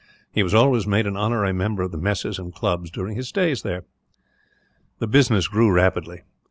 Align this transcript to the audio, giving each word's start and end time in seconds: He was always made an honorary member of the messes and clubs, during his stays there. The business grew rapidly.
He 0.31 0.41
was 0.41 0.55
always 0.55 0.87
made 0.87 1.05
an 1.05 1.15
honorary 1.15 1.53
member 1.53 1.83
of 1.83 1.91
the 1.91 1.97
messes 1.99 2.39
and 2.39 2.51
clubs, 2.51 2.89
during 2.89 3.15
his 3.15 3.27
stays 3.27 3.61
there. 3.61 3.83
The 4.97 5.05
business 5.05 5.47
grew 5.47 5.71
rapidly. 5.71 6.23